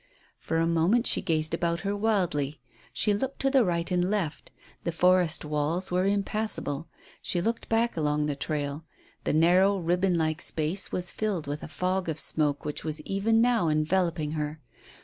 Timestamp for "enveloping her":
13.69-14.59